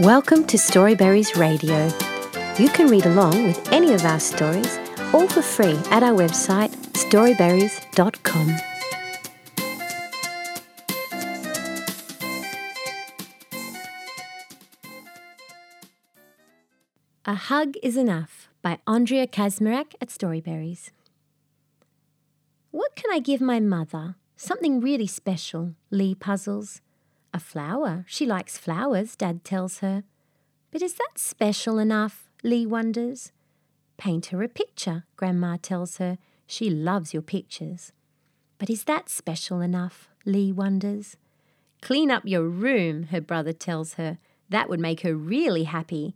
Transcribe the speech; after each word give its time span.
Welcome 0.00 0.46
to 0.46 0.56
Storyberries 0.56 1.36
Radio. 1.36 1.84
You 2.58 2.70
can 2.70 2.86
read 2.86 3.04
along 3.04 3.44
with 3.44 3.70
any 3.70 3.92
of 3.92 4.02
our 4.06 4.18
stories, 4.18 4.78
all 5.12 5.28
for 5.28 5.42
free 5.42 5.78
at 5.90 6.02
our 6.02 6.14
website 6.14 6.70
storyberries.com. 6.94 8.56
A 17.26 17.34
Hug 17.34 17.74
is 17.82 17.98
Enough 17.98 18.48
by 18.62 18.78
Andrea 18.86 19.26
Kazmarek 19.26 19.96
at 20.00 20.08
Storyberries. 20.08 20.92
What 22.70 22.96
can 22.96 23.12
I 23.12 23.18
give 23.18 23.42
my 23.42 23.60
mother? 23.60 24.14
Something 24.38 24.80
really 24.80 25.06
special, 25.06 25.74
Lee 25.90 26.14
puzzles. 26.14 26.80
A 27.32 27.40
flower. 27.40 28.04
She 28.08 28.26
likes 28.26 28.58
flowers, 28.58 29.16
Dad 29.16 29.44
tells 29.44 29.78
her. 29.78 30.04
But 30.70 30.82
is 30.82 30.94
that 30.94 31.18
special 31.18 31.78
enough? 31.78 32.28
Lee 32.42 32.66
wonders. 32.66 33.32
Paint 33.98 34.26
her 34.26 34.42
a 34.42 34.48
picture, 34.48 35.04
Grandma 35.16 35.56
tells 35.60 35.98
her. 35.98 36.18
She 36.46 36.70
loves 36.70 37.12
your 37.12 37.22
pictures. 37.22 37.92
But 38.58 38.70
is 38.70 38.84
that 38.84 39.08
special 39.08 39.60
enough? 39.60 40.08
Lee 40.24 40.52
wonders. 40.52 41.16
Clean 41.80 42.10
up 42.10 42.24
your 42.24 42.44
room, 42.44 43.04
her 43.04 43.20
brother 43.20 43.52
tells 43.52 43.94
her. 43.94 44.18
That 44.48 44.68
would 44.68 44.80
make 44.80 45.00
her 45.02 45.14
really 45.14 45.64
happy. 45.64 46.14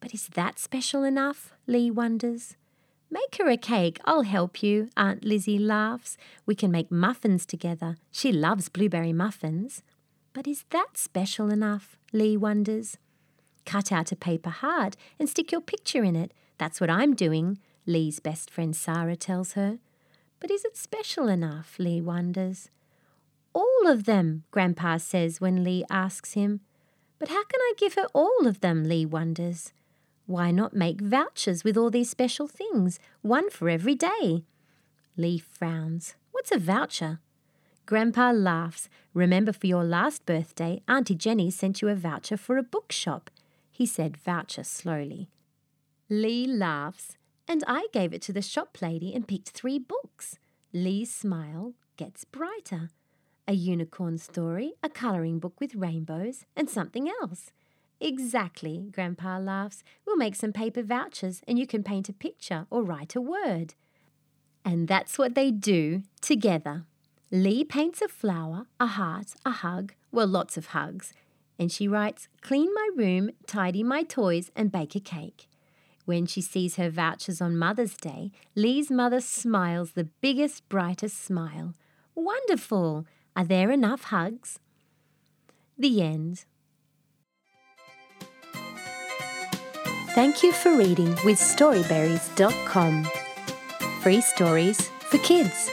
But 0.00 0.14
is 0.14 0.28
that 0.28 0.58
special 0.58 1.04
enough? 1.04 1.52
Lee 1.66 1.90
wonders. 1.90 2.56
Make 3.10 3.36
her 3.38 3.48
a 3.48 3.56
cake, 3.56 4.00
I'll 4.04 4.22
help 4.22 4.62
you, 4.62 4.90
Aunt 4.96 5.24
Lizzie 5.24 5.58
laughs. 5.58 6.16
We 6.46 6.54
can 6.54 6.70
make 6.70 6.90
muffins 6.90 7.46
together. 7.46 7.96
She 8.10 8.32
loves 8.32 8.68
blueberry 8.68 9.12
muffins. 9.12 9.82
But 10.38 10.46
is 10.46 10.66
that 10.70 10.90
special 10.96 11.50
enough? 11.50 11.96
Lee 12.12 12.36
wonders. 12.36 12.96
Cut 13.66 13.90
out 13.90 14.12
a 14.12 14.16
paper 14.16 14.50
heart 14.50 14.94
and 15.18 15.28
stick 15.28 15.50
your 15.50 15.60
picture 15.60 16.04
in 16.04 16.14
it. 16.14 16.32
That's 16.58 16.80
what 16.80 16.88
I'm 16.88 17.16
doing, 17.16 17.58
Lee's 17.86 18.20
best 18.20 18.48
friend 18.48 18.76
Sarah 18.76 19.16
tells 19.16 19.54
her. 19.54 19.80
But 20.38 20.52
is 20.52 20.64
it 20.64 20.76
special 20.76 21.26
enough? 21.26 21.74
Lee 21.80 22.00
wonders. 22.00 22.70
All 23.52 23.88
of 23.88 24.04
them, 24.04 24.44
Grandpa 24.52 24.98
says 24.98 25.40
when 25.40 25.64
Lee 25.64 25.84
asks 25.90 26.34
him. 26.34 26.60
But 27.18 27.30
how 27.30 27.42
can 27.42 27.60
I 27.60 27.72
give 27.76 27.94
her 27.94 28.06
all 28.14 28.46
of 28.46 28.60
them? 28.60 28.84
Lee 28.84 29.06
wonders. 29.06 29.72
Why 30.26 30.52
not 30.52 30.72
make 30.72 31.00
vouchers 31.00 31.64
with 31.64 31.76
all 31.76 31.90
these 31.90 32.10
special 32.10 32.46
things, 32.46 33.00
one 33.22 33.50
for 33.50 33.68
every 33.68 33.96
day? 33.96 34.44
Lee 35.16 35.40
frowns. 35.40 36.14
What's 36.30 36.52
a 36.52 36.58
voucher? 36.58 37.18
Grandpa 37.88 38.32
laughs. 38.32 38.90
Remember 39.14 39.50
for 39.50 39.66
your 39.66 39.82
last 39.82 40.26
birthday, 40.26 40.82
Auntie 40.86 41.14
Jenny 41.14 41.50
sent 41.50 41.80
you 41.80 41.88
a 41.88 41.94
voucher 41.94 42.36
for 42.36 42.58
a 42.58 42.62
bookshop. 42.62 43.30
He 43.70 43.86
said 43.86 44.18
voucher 44.18 44.62
slowly. 44.62 45.30
Lee 46.10 46.46
laughs, 46.46 47.16
and 47.48 47.64
I 47.66 47.86
gave 47.90 48.12
it 48.12 48.20
to 48.22 48.32
the 48.34 48.42
shop 48.42 48.76
lady 48.82 49.14
and 49.14 49.26
picked 49.26 49.52
three 49.52 49.78
books. 49.78 50.38
Lee's 50.70 51.10
smile 51.10 51.72
gets 51.96 52.26
brighter. 52.26 52.90
A 53.46 53.54
unicorn 53.54 54.18
story, 54.18 54.74
a 54.82 54.90
colouring 54.90 55.38
book 55.38 55.58
with 55.58 55.74
rainbows, 55.74 56.44
and 56.54 56.68
something 56.68 57.08
else. 57.22 57.52
Exactly, 58.02 58.90
Grandpa 58.92 59.38
laughs. 59.38 59.82
We'll 60.06 60.18
make 60.18 60.34
some 60.34 60.52
paper 60.52 60.82
vouchers 60.82 61.40
and 61.48 61.58
you 61.58 61.66
can 61.66 61.82
paint 61.82 62.10
a 62.10 62.12
picture 62.12 62.66
or 62.68 62.82
write 62.82 63.16
a 63.16 63.22
word. 63.22 63.76
And 64.62 64.88
that's 64.88 65.16
what 65.16 65.34
they 65.34 65.50
do 65.50 66.02
together. 66.20 66.84
Lee 67.30 67.62
paints 67.62 68.00
a 68.00 68.08
flower, 68.08 68.66
a 68.80 68.86
heart, 68.86 69.34
a 69.44 69.50
hug, 69.50 69.92
well, 70.10 70.26
lots 70.26 70.56
of 70.56 70.68
hugs. 70.68 71.12
And 71.58 71.70
she 71.70 71.86
writes, 71.86 72.28
Clean 72.40 72.72
my 72.74 72.88
room, 72.96 73.30
tidy 73.46 73.82
my 73.82 74.02
toys, 74.02 74.50
and 74.56 74.72
bake 74.72 74.94
a 74.94 75.00
cake. 75.00 75.46
When 76.06 76.24
she 76.24 76.40
sees 76.40 76.76
her 76.76 76.88
vouchers 76.88 77.42
on 77.42 77.58
Mother's 77.58 77.98
Day, 77.98 78.30
Lee's 78.54 78.90
mother 78.90 79.20
smiles 79.20 79.92
the 79.92 80.08
biggest, 80.22 80.66
brightest 80.70 81.22
smile. 81.22 81.74
Wonderful! 82.14 83.06
Are 83.36 83.44
there 83.44 83.70
enough 83.70 84.04
hugs? 84.04 84.58
The 85.76 86.00
end. 86.00 86.46
Thank 90.14 90.42
you 90.42 90.52
for 90.52 90.74
reading 90.74 91.10
with 91.24 91.38
Storyberries.com. 91.38 93.06
Free 94.00 94.20
stories 94.22 94.88
for 94.88 95.18
kids. 95.18 95.70